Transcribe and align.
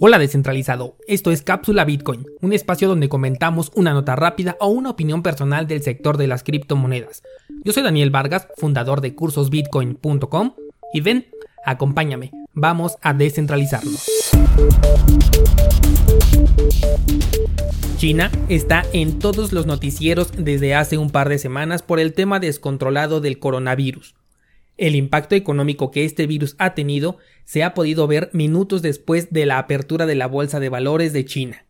Hola 0.00 0.20
descentralizado, 0.20 0.96
esto 1.08 1.32
es 1.32 1.42
Cápsula 1.42 1.84
Bitcoin, 1.84 2.24
un 2.40 2.52
espacio 2.52 2.86
donde 2.86 3.08
comentamos 3.08 3.72
una 3.74 3.92
nota 3.92 4.14
rápida 4.14 4.56
o 4.60 4.68
una 4.68 4.90
opinión 4.90 5.24
personal 5.24 5.66
del 5.66 5.82
sector 5.82 6.16
de 6.18 6.28
las 6.28 6.44
criptomonedas. 6.44 7.24
Yo 7.64 7.72
soy 7.72 7.82
Daniel 7.82 8.10
Vargas, 8.12 8.46
fundador 8.58 9.00
de 9.00 9.16
cursosbitcoin.com 9.16 10.54
y 10.94 11.00
ven, 11.00 11.26
acompáñame, 11.66 12.30
vamos 12.54 12.96
a 13.02 13.12
descentralizarlo. 13.12 13.90
China 17.96 18.30
está 18.48 18.84
en 18.92 19.18
todos 19.18 19.52
los 19.52 19.66
noticieros 19.66 20.30
desde 20.38 20.76
hace 20.76 20.96
un 20.96 21.10
par 21.10 21.28
de 21.28 21.40
semanas 21.40 21.82
por 21.82 21.98
el 21.98 22.12
tema 22.12 22.38
descontrolado 22.38 23.20
del 23.20 23.40
coronavirus. 23.40 24.14
El 24.78 24.94
impacto 24.94 25.34
económico 25.34 25.90
que 25.90 26.04
este 26.04 26.26
virus 26.26 26.54
ha 26.58 26.74
tenido 26.74 27.18
se 27.44 27.64
ha 27.64 27.74
podido 27.74 28.06
ver 28.06 28.30
minutos 28.32 28.80
después 28.80 29.32
de 29.32 29.44
la 29.44 29.58
apertura 29.58 30.06
de 30.06 30.14
la 30.14 30.28
Bolsa 30.28 30.60
de 30.60 30.68
Valores 30.68 31.12
de 31.12 31.24
China. 31.24 31.66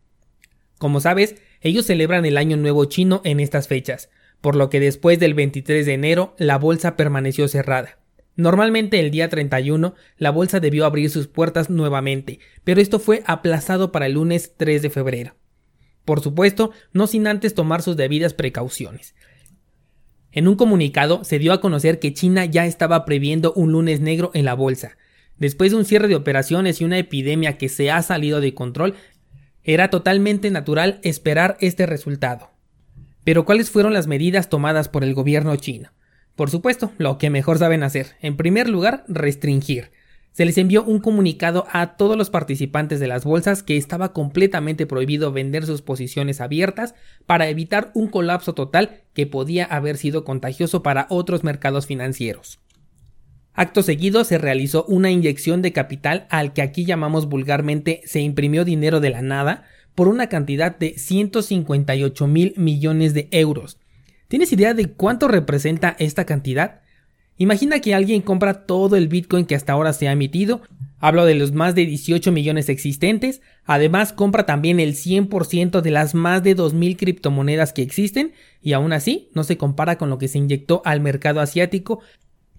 Como 0.78 1.00
sabes, 1.00 1.36
ellos 1.62 1.86
celebran 1.86 2.26
el 2.26 2.36
Año 2.36 2.56
Nuevo 2.58 2.84
chino 2.84 3.22
en 3.24 3.40
estas 3.40 3.66
fechas, 3.66 4.10
por 4.42 4.56
lo 4.56 4.68
que 4.68 4.78
después 4.78 5.18
del 5.18 5.34
23 5.34 5.86
de 5.86 5.94
enero 5.94 6.36
la 6.38 6.58
bolsa 6.58 6.96
permaneció 6.96 7.48
cerrada. 7.48 7.98
Normalmente 8.36 9.00
el 9.00 9.10
día 9.10 9.28
31 9.28 9.94
la 10.18 10.30
bolsa 10.30 10.60
debió 10.60 10.84
abrir 10.84 11.10
sus 11.10 11.26
puertas 11.26 11.70
nuevamente, 11.70 12.38
pero 12.62 12.80
esto 12.80 13.00
fue 13.00 13.22
aplazado 13.26 13.90
para 13.90 14.06
el 14.06 14.12
lunes 14.12 14.52
3 14.56 14.82
de 14.82 14.90
febrero. 14.90 15.34
Por 16.04 16.20
supuesto, 16.20 16.70
no 16.92 17.06
sin 17.06 17.26
antes 17.26 17.54
tomar 17.54 17.82
sus 17.82 17.96
debidas 17.96 18.34
precauciones. 18.34 19.14
En 20.32 20.46
un 20.46 20.56
comunicado 20.56 21.24
se 21.24 21.38
dio 21.38 21.52
a 21.52 21.60
conocer 21.60 21.98
que 21.98 22.12
China 22.12 22.44
ya 22.44 22.66
estaba 22.66 23.04
previendo 23.04 23.52
un 23.54 23.72
lunes 23.72 24.00
negro 24.00 24.30
en 24.34 24.44
la 24.44 24.54
bolsa. 24.54 24.96
Después 25.38 25.70
de 25.70 25.78
un 25.78 25.84
cierre 25.84 26.08
de 26.08 26.16
operaciones 26.16 26.80
y 26.80 26.84
una 26.84 26.98
epidemia 26.98 27.56
que 27.56 27.68
se 27.68 27.90
ha 27.90 28.02
salido 28.02 28.40
de 28.40 28.54
control, 28.54 28.94
era 29.64 29.88
totalmente 29.88 30.50
natural 30.50 31.00
esperar 31.02 31.56
este 31.60 31.86
resultado. 31.86 32.50
Pero 33.24 33.44
¿cuáles 33.44 33.70
fueron 33.70 33.92
las 33.92 34.06
medidas 34.06 34.48
tomadas 34.48 34.88
por 34.88 35.04
el 35.04 35.14
gobierno 35.14 35.54
chino? 35.56 35.90
Por 36.36 36.50
supuesto, 36.50 36.92
lo 36.98 37.18
que 37.18 37.30
mejor 37.30 37.58
saben 37.58 37.82
hacer. 37.82 38.16
En 38.20 38.36
primer 38.36 38.68
lugar, 38.68 39.04
restringir 39.08 39.90
se 40.38 40.44
les 40.44 40.56
envió 40.56 40.84
un 40.84 41.00
comunicado 41.00 41.66
a 41.72 41.96
todos 41.96 42.16
los 42.16 42.30
participantes 42.30 43.00
de 43.00 43.08
las 43.08 43.24
bolsas 43.24 43.64
que 43.64 43.76
estaba 43.76 44.12
completamente 44.12 44.86
prohibido 44.86 45.32
vender 45.32 45.66
sus 45.66 45.82
posiciones 45.82 46.40
abiertas 46.40 46.94
para 47.26 47.48
evitar 47.48 47.90
un 47.92 48.06
colapso 48.06 48.54
total 48.54 49.02
que 49.14 49.26
podía 49.26 49.64
haber 49.64 49.96
sido 49.96 50.22
contagioso 50.22 50.80
para 50.84 51.08
otros 51.10 51.42
mercados 51.42 51.86
financieros. 51.86 52.60
Acto 53.52 53.82
seguido 53.82 54.22
se 54.22 54.38
realizó 54.38 54.84
una 54.84 55.10
inyección 55.10 55.60
de 55.60 55.72
capital 55.72 56.28
al 56.30 56.52
que 56.52 56.62
aquí 56.62 56.84
llamamos 56.84 57.28
vulgarmente 57.28 58.00
se 58.04 58.20
imprimió 58.20 58.64
dinero 58.64 59.00
de 59.00 59.10
la 59.10 59.22
nada 59.22 59.64
por 59.96 60.06
una 60.06 60.28
cantidad 60.28 60.78
de 60.78 60.96
158 60.96 62.28
mil 62.28 62.54
millones 62.56 63.12
de 63.12 63.26
euros. 63.32 63.80
¿Tienes 64.28 64.52
idea 64.52 64.72
de 64.72 64.92
cuánto 64.92 65.26
representa 65.26 65.96
esta 65.98 66.26
cantidad? 66.26 66.82
Imagina 67.38 67.80
que 67.80 67.94
alguien 67.94 68.20
compra 68.20 68.66
todo 68.66 68.96
el 68.96 69.06
Bitcoin 69.06 69.46
que 69.46 69.54
hasta 69.54 69.72
ahora 69.72 69.92
se 69.92 70.08
ha 70.08 70.12
emitido, 70.12 70.60
hablo 70.98 71.24
de 71.24 71.36
los 71.36 71.52
más 71.52 71.76
de 71.76 71.86
18 71.86 72.32
millones 72.32 72.68
existentes, 72.68 73.40
además 73.64 74.12
compra 74.12 74.44
también 74.44 74.80
el 74.80 74.94
100% 74.94 75.80
de 75.80 75.90
las 75.92 76.16
más 76.16 76.42
de 76.42 76.56
2.000 76.56 76.96
criptomonedas 76.96 77.72
que 77.72 77.82
existen, 77.82 78.32
y 78.60 78.72
aún 78.72 78.92
así 78.92 79.30
no 79.34 79.44
se 79.44 79.56
compara 79.56 79.98
con 79.98 80.10
lo 80.10 80.18
que 80.18 80.26
se 80.26 80.38
inyectó 80.38 80.82
al 80.84 81.00
mercado 81.00 81.40
asiático 81.40 82.00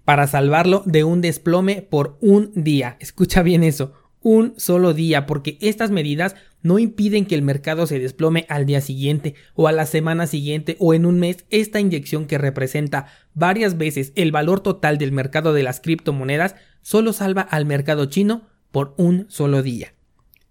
para 0.06 0.26
salvarlo 0.26 0.82
de 0.86 1.04
un 1.04 1.20
desplome 1.20 1.82
por 1.82 2.16
un 2.22 2.50
día. 2.54 2.96
Escucha 3.00 3.42
bien 3.42 3.62
eso, 3.62 3.92
un 4.22 4.54
solo 4.56 4.94
día, 4.94 5.26
porque 5.26 5.58
estas 5.60 5.90
medidas 5.90 6.36
no 6.62 6.78
impiden 6.78 7.24
que 7.24 7.34
el 7.34 7.42
mercado 7.42 7.86
se 7.86 7.98
desplome 7.98 8.44
al 8.48 8.66
día 8.66 8.80
siguiente 8.80 9.34
o 9.54 9.68
a 9.68 9.72
la 9.72 9.86
semana 9.86 10.26
siguiente 10.26 10.76
o 10.78 10.94
en 10.94 11.06
un 11.06 11.18
mes. 11.18 11.44
Esta 11.50 11.80
inyección 11.80 12.26
que 12.26 12.38
representa 12.38 13.06
varias 13.34 13.78
veces 13.78 14.12
el 14.14 14.32
valor 14.32 14.60
total 14.60 14.98
del 14.98 15.12
mercado 15.12 15.52
de 15.52 15.62
las 15.62 15.80
criptomonedas 15.80 16.54
solo 16.82 17.12
salva 17.12 17.42
al 17.42 17.66
mercado 17.66 18.06
chino 18.06 18.48
por 18.70 18.94
un 18.98 19.26
solo 19.28 19.62
día. 19.62 19.94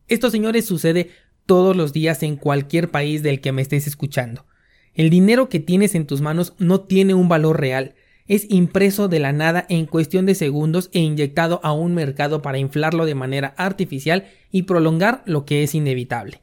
Esto, 0.08 0.32
señores, 0.32 0.66
sucede 0.66 1.12
todos 1.46 1.76
los 1.76 1.94
días 1.94 2.24
en 2.24 2.36
cualquier 2.36 2.90
país 2.90 3.24
del 3.24 3.42
que 3.42 3.52
me 3.52 3.62
estés 3.62 3.88
escuchando. 3.88 4.46
El 4.94 5.10
dinero 5.10 5.50
que 5.50 5.60
tienes 5.60 5.96
en 5.96 6.08
tus 6.08 6.22
manos 6.22 6.54
no 6.58 6.82
tiene 6.82 7.14
un 7.14 7.30
valor 7.30 7.60
real, 7.60 7.96
es 8.30 8.46
impreso 8.50 9.10
de 9.10 9.20
la 9.20 9.34
nada 9.34 9.66
en 9.68 9.88
cuestión 9.88 10.26
de 10.26 10.36
segundos 10.36 10.90
e 10.94 11.00
inyectado 11.00 11.60
a 11.64 11.74
un 11.74 11.96
mercado 11.96 12.42
para 12.42 12.60
inflarlo 12.60 13.06
de 13.06 13.16
manera 13.16 13.54
artificial 13.58 14.28
y 14.52 14.64
prolongar 14.64 15.24
lo 15.26 15.46
que 15.46 15.64
es 15.64 15.76
inevitable. 15.76 16.42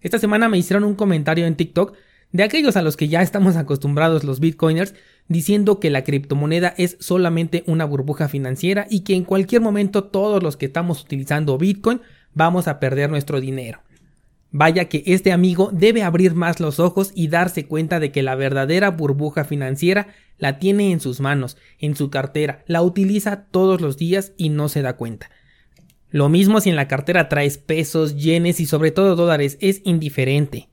Esta 0.00 0.18
semana 0.18 0.48
me 0.48 0.58
hicieron 0.58 0.84
un 0.84 0.96
comentario 0.96 1.46
en 1.46 1.54
TikTok 1.54 1.96
de 2.32 2.42
aquellos 2.42 2.76
a 2.76 2.82
los 2.82 2.96
que 2.96 3.08
ya 3.08 3.22
estamos 3.22 3.56
acostumbrados 3.56 4.24
los 4.24 4.40
bitcoiners 4.40 4.94
diciendo 5.28 5.78
que 5.78 5.90
la 5.90 6.02
criptomoneda 6.02 6.74
es 6.76 6.96
solamente 6.98 7.62
una 7.66 7.84
burbuja 7.84 8.28
financiera 8.28 8.86
y 8.90 9.00
que 9.00 9.14
en 9.14 9.24
cualquier 9.24 9.62
momento 9.62 10.04
todos 10.04 10.42
los 10.42 10.56
que 10.56 10.66
estamos 10.66 11.02
utilizando 11.02 11.56
bitcoin 11.56 12.00
vamos 12.34 12.66
a 12.66 12.80
perder 12.80 13.10
nuestro 13.10 13.40
dinero. 13.40 13.80
Vaya 14.58 14.86
que 14.86 15.02
este 15.04 15.32
amigo 15.32 15.68
debe 15.70 16.02
abrir 16.02 16.34
más 16.34 16.60
los 16.60 16.80
ojos 16.80 17.12
y 17.14 17.28
darse 17.28 17.66
cuenta 17.66 18.00
de 18.00 18.10
que 18.10 18.22
la 18.22 18.34
verdadera 18.36 18.90
burbuja 18.90 19.44
financiera 19.44 20.08
la 20.38 20.58
tiene 20.58 20.92
en 20.92 21.00
sus 21.00 21.20
manos, 21.20 21.58
en 21.78 21.94
su 21.94 22.08
cartera, 22.08 22.64
la 22.66 22.80
utiliza 22.80 23.48
todos 23.50 23.82
los 23.82 23.98
días 23.98 24.32
y 24.38 24.48
no 24.48 24.70
se 24.70 24.80
da 24.80 24.96
cuenta. 24.96 25.30
Lo 26.08 26.30
mismo 26.30 26.62
si 26.62 26.70
en 26.70 26.76
la 26.76 26.88
cartera 26.88 27.28
traes 27.28 27.58
pesos, 27.58 28.16
yenes 28.16 28.58
y 28.58 28.64
sobre 28.64 28.92
todo 28.92 29.14
dólares, 29.14 29.58
es 29.60 29.82
indiferente. 29.84 30.70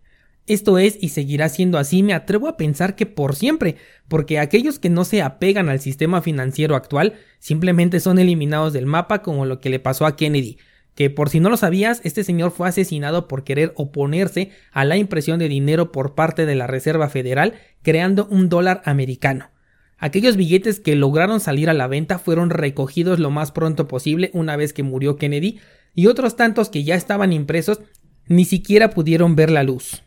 Esto 0.47 0.77
es 0.77 0.97
y 1.01 1.09
seguirá 1.09 1.49
siendo 1.49 1.77
así, 1.77 2.03
me 2.03 2.13
atrevo 2.13 2.47
a 2.47 2.55
pensar 2.55 2.95
que 2.95 3.05
por 3.05 3.35
siempre, 3.35 3.75
porque 4.07 4.39
aquellos 4.39 4.79
que 4.79 4.89
no 4.89 5.03
se 5.03 5.21
apegan 5.21 5.67
al 5.67 5.81
sistema 5.81 6.21
financiero 6.21 6.77
actual 6.77 7.15
simplemente 7.39 7.99
son 7.99 8.17
eliminados 8.17 8.71
del 8.71 8.85
mapa 8.85 9.21
como 9.21 9.45
lo 9.45 9.59
que 9.59 9.69
le 9.69 9.79
pasó 9.79 10.05
a 10.05 10.15
Kennedy, 10.15 10.57
que 10.95 11.09
por 11.09 11.29
si 11.29 11.39
no 11.39 11.49
lo 11.49 11.57
sabías, 11.57 12.01
este 12.03 12.23
señor 12.23 12.51
fue 12.51 12.67
asesinado 12.67 13.27
por 13.27 13.43
querer 13.43 13.73
oponerse 13.75 14.51
a 14.71 14.85
la 14.85 14.97
impresión 14.97 15.39
de 15.39 15.49
dinero 15.49 15.91
por 15.91 16.13
parte 16.13 16.45
de 16.45 16.55
la 16.55 16.67
Reserva 16.67 17.09
Federal, 17.09 17.53
creando 17.81 18.27
un 18.29 18.49
dólar 18.49 18.81
americano. 18.85 19.49
Aquellos 19.97 20.37
billetes 20.37 20.79
que 20.79 20.95
lograron 20.95 21.39
salir 21.39 21.69
a 21.69 21.73
la 21.73 21.87
venta 21.87 22.19
fueron 22.19 22.49
recogidos 22.49 23.19
lo 23.19 23.31
más 23.31 23.51
pronto 23.51 23.87
posible 23.87 24.29
una 24.33 24.55
vez 24.55 24.73
que 24.73 24.83
murió 24.83 25.15
Kennedy, 25.15 25.59
y 25.95 26.07
otros 26.07 26.35
tantos 26.35 26.69
que 26.69 26.83
ya 26.83 26.95
estaban 26.95 27.33
impresos 27.33 27.81
ni 28.27 28.45
siquiera 28.45 28.89
pudieron 28.89 29.35
ver 29.35 29.49
la 29.49 29.63
luz. 29.63 30.03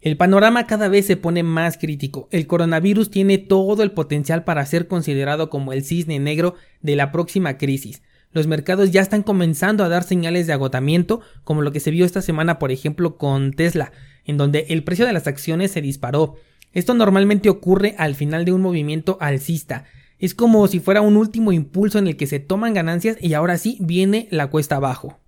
El 0.00 0.16
panorama 0.16 0.66
cada 0.66 0.88
vez 0.88 1.06
se 1.06 1.16
pone 1.16 1.44
más 1.44 1.78
crítico. 1.78 2.28
El 2.32 2.48
coronavirus 2.48 3.10
tiene 3.10 3.38
todo 3.38 3.84
el 3.84 3.92
potencial 3.92 4.42
para 4.42 4.66
ser 4.66 4.88
considerado 4.88 5.48
como 5.48 5.72
el 5.72 5.84
cisne 5.84 6.18
negro 6.18 6.56
de 6.80 6.96
la 6.96 7.12
próxima 7.12 7.56
crisis 7.58 8.02
los 8.32 8.46
mercados 8.46 8.90
ya 8.90 9.00
están 9.00 9.22
comenzando 9.22 9.84
a 9.84 9.88
dar 9.88 10.04
señales 10.04 10.46
de 10.46 10.52
agotamiento, 10.52 11.20
como 11.44 11.62
lo 11.62 11.72
que 11.72 11.80
se 11.80 11.90
vio 11.90 12.04
esta 12.04 12.22
semana, 12.22 12.58
por 12.58 12.72
ejemplo, 12.72 13.16
con 13.16 13.52
Tesla, 13.52 13.92
en 14.24 14.36
donde 14.36 14.66
el 14.68 14.84
precio 14.84 15.06
de 15.06 15.12
las 15.12 15.26
acciones 15.26 15.70
se 15.70 15.82
disparó. 15.82 16.36
Esto 16.72 16.94
normalmente 16.94 17.50
ocurre 17.50 17.94
al 17.98 18.14
final 18.14 18.44
de 18.44 18.52
un 18.52 18.62
movimiento 18.62 19.18
alcista. 19.20 19.84
Es 20.18 20.34
como 20.34 20.66
si 20.68 20.80
fuera 20.80 21.00
un 21.00 21.16
último 21.16 21.52
impulso 21.52 21.98
en 21.98 22.06
el 22.06 22.16
que 22.16 22.26
se 22.26 22.40
toman 22.40 22.74
ganancias 22.74 23.16
y 23.20 23.34
ahora 23.34 23.58
sí 23.58 23.76
viene 23.80 24.28
la 24.30 24.48
cuesta 24.48 24.76
abajo. 24.76 25.18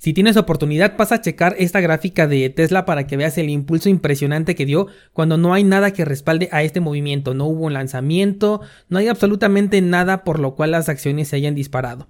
Si 0.00 0.14
tienes 0.14 0.38
oportunidad, 0.38 0.96
pasa 0.96 1.16
a 1.16 1.20
checar 1.20 1.54
esta 1.58 1.80
gráfica 1.80 2.26
de 2.26 2.48
Tesla 2.48 2.86
para 2.86 3.06
que 3.06 3.18
veas 3.18 3.36
el 3.36 3.50
impulso 3.50 3.90
impresionante 3.90 4.54
que 4.54 4.64
dio 4.64 4.86
cuando 5.12 5.36
no 5.36 5.52
hay 5.52 5.62
nada 5.62 5.92
que 5.92 6.06
respalde 6.06 6.48
a 6.52 6.62
este 6.62 6.80
movimiento. 6.80 7.34
No 7.34 7.44
hubo 7.44 7.66
un 7.66 7.74
lanzamiento, 7.74 8.62
no 8.88 8.98
hay 8.98 9.08
absolutamente 9.08 9.82
nada 9.82 10.24
por 10.24 10.38
lo 10.38 10.54
cual 10.54 10.70
las 10.70 10.88
acciones 10.88 11.28
se 11.28 11.36
hayan 11.36 11.54
disparado. 11.54 12.08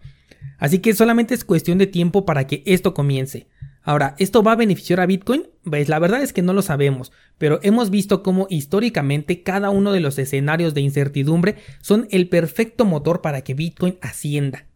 Así 0.58 0.78
que 0.78 0.94
solamente 0.94 1.34
es 1.34 1.44
cuestión 1.44 1.78
de 1.78 1.86
tiempo 1.86 2.24
para 2.24 2.46
que 2.46 2.62
esto 2.66 2.94
comience. 2.94 3.48
Ahora, 3.82 4.14
¿esto 4.18 4.42
va 4.42 4.52
a 4.52 4.56
beneficiar 4.56 5.00
a 5.00 5.06
Bitcoin? 5.06 5.44
Pues 5.64 5.88
la 5.88 5.98
verdad 5.98 6.22
es 6.22 6.32
que 6.32 6.42
no 6.42 6.52
lo 6.52 6.62
sabemos, 6.62 7.12
pero 7.38 7.60
hemos 7.62 7.90
visto 7.90 8.22
cómo 8.22 8.46
históricamente 8.50 9.42
cada 9.42 9.70
uno 9.70 9.92
de 9.92 10.00
los 10.00 10.18
escenarios 10.18 10.74
de 10.74 10.82
incertidumbre 10.82 11.56
son 11.80 12.06
el 12.10 12.28
perfecto 12.28 12.84
motor 12.84 13.22
para 13.22 13.40
que 13.40 13.54
Bitcoin 13.54 13.96
ascienda. 14.02 14.66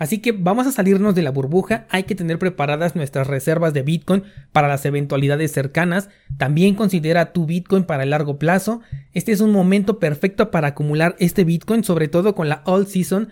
Así 0.00 0.20
que 0.20 0.32
vamos 0.32 0.66
a 0.66 0.72
salirnos 0.72 1.14
de 1.14 1.20
la 1.20 1.30
burbuja, 1.30 1.86
hay 1.90 2.04
que 2.04 2.14
tener 2.14 2.38
preparadas 2.38 2.96
nuestras 2.96 3.26
reservas 3.26 3.74
de 3.74 3.82
Bitcoin 3.82 4.22
para 4.50 4.66
las 4.66 4.86
eventualidades 4.86 5.52
cercanas, 5.52 6.08
también 6.38 6.74
considera 6.74 7.34
tu 7.34 7.44
Bitcoin 7.44 7.84
para 7.84 8.04
el 8.04 8.10
largo 8.10 8.38
plazo, 8.38 8.80
este 9.12 9.32
es 9.32 9.42
un 9.42 9.52
momento 9.52 9.98
perfecto 9.98 10.50
para 10.50 10.68
acumular 10.68 11.16
este 11.18 11.44
Bitcoin, 11.44 11.84
sobre 11.84 12.08
todo 12.08 12.34
con 12.34 12.48
la 12.48 12.62
All 12.64 12.86
Season 12.86 13.28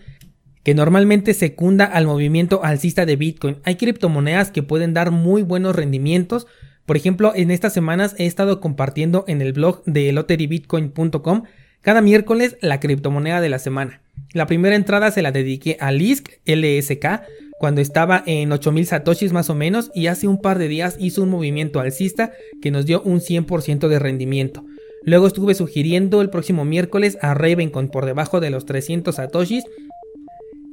que 0.69 0.75
normalmente 0.75 1.33
secunda 1.33 1.87
al 1.87 2.07
movimiento 2.07 2.63
alcista 2.63 3.07
de 3.07 3.17
Bitcoin. 3.17 3.57
Hay 3.65 3.77
criptomonedas 3.77 4.51
que 4.51 4.63
pueden 4.63 4.93
dar 4.93 5.13
muy 5.13 5.41
buenos 5.41 5.75
rendimientos. 5.75 6.47
Por 6.85 6.99
ejemplo, 6.99 7.33
en 7.35 7.51
estas 7.51 7.73
semanas 7.73 8.15
he 8.19 8.27
estado 8.27 8.61
compartiendo 8.61 9.25
en 9.29 9.41
el 9.41 9.55
blog 9.55 9.83
de 9.87 10.13
lotterybitcoin.com 10.13 11.45
cada 11.81 12.03
miércoles 12.03 12.59
la 12.61 12.81
criptomoneda 12.81 13.41
de 13.41 13.49
la 13.49 13.59
semana. 13.59 14.03
La 14.35 14.47
primera 14.47 14.77
entrada 14.77 15.11
se 15.11 15.23
la 15.23 15.33
dediqué 15.33 15.79
a 15.81 15.91
LISC 15.91 16.39
LSK 16.45 17.23
cuando 17.59 17.81
estaba 17.81 18.23
en 18.27 18.53
8000 18.53 18.85
satoshis 18.85 19.33
más 19.33 19.49
o 19.49 19.55
menos 19.55 19.91
y 19.95 20.09
hace 20.09 20.29
un 20.29 20.39
par 20.39 20.59
de 20.59 20.69
días 20.69 20.97
hizo 21.01 21.23
un 21.23 21.31
movimiento 21.31 21.81
alcista 21.81 22.33
que 22.61 22.71
nos 22.71 22.85
dio 22.85 23.01
un 23.01 23.21
100% 23.21 23.89
de 23.89 23.99
rendimiento. 23.99 24.67
Luego 25.03 25.29
estuve 25.29 25.55
sugiriendo 25.55 26.21
el 26.21 26.29
próximo 26.29 26.67
miércoles 26.67 27.17
a 27.23 27.33
Ravencon 27.33 27.89
por 27.89 28.05
debajo 28.05 28.41
de 28.41 28.51
los 28.51 28.67
300 28.67 29.15
satoshis 29.15 29.65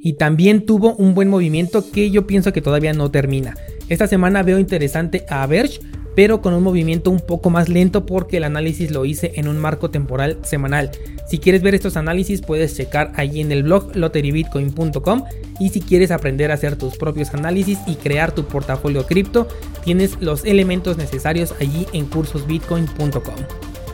y 0.06 0.12
también 0.12 0.64
tuvo 0.64 0.94
un 0.94 1.16
buen 1.16 1.28
movimiento 1.28 1.90
que 1.90 2.12
yo 2.12 2.28
pienso 2.28 2.52
que 2.52 2.62
todavía 2.62 2.92
no 2.92 3.10
termina. 3.10 3.56
Esta 3.88 4.06
semana 4.06 4.44
veo 4.44 4.60
interesante 4.60 5.26
a 5.28 5.44
Verge, 5.48 5.80
pero 6.14 6.40
con 6.40 6.54
un 6.54 6.62
movimiento 6.62 7.10
un 7.10 7.18
poco 7.18 7.50
más 7.50 7.68
lento 7.68 8.06
porque 8.06 8.36
el 8.36 8.44
análisis 8.44 8.92
lo 8.92 9.04
hice 9.04 9.32
en 9.34 9.48
un 9.48 9.58
marco 9.58 9.90
temporal 9.90 10.38
semanal. 10.44 10.92
Si 11.28 11.38
quieres 11.38 11.60
ver 11.60 11.74
estos 11.74 11.96
análisis 11.96 12.40
puedes 12.40 12.76
checar 12.76 13.14
allí 13.16 13.40
en 13.40 13.50
el 13.50 13.64
blog 13.64 13.96
lotterybitcoin.com 13.96 15.24
y 15.58 15.70
si 15.70 15.80
quieres 15.80 16.12
aprender 16.12 16.52
a 16.52 16.54
hacer 16.54 16.76
tus 16.76 16.96
propios 16.96 17.34
análisis 17.34 17.80
y 17.88 17.96
crear 17.96 18.30
tu 18.30 18.44
portafolio 18.44 19.06
cripto, 19.06 19.48
tienes 19.82 20.18
los 20.20 20.44
elementos 20.44 20.98
necesarios 20.98 21.52
allí 21.58 21.84
en 21.92 22.06
cursosbitcoin.com. 22.06 23.34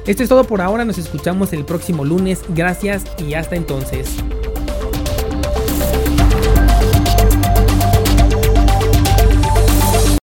Esto 0.06 0.23
es 0.23 0.29
todo 0.29 0.44
por 0.44 0.61
ahora, 0.61 0.85
nos 0.85 0.99
escuchamos 0.99 1.55
el 1.55 1.65
próximo 1.65 2.05
lunes, 2.05 2.43
gracias 2.55 3.05
y 3.26 3.32
hasta 3.32 3.56
entonces. 3.56 4.23